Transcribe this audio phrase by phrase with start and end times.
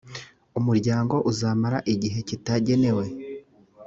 [0.59, 3.05] umuryango uzamara igihe kitagenewe